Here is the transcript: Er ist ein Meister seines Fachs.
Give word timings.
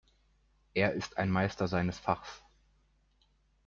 Er 0.73 0.93
ist 0.93 1.17
ein 1.19 1.29
Meister 1.29 1.67
seines 1.67 1.99
Fachs. 1.99 2.41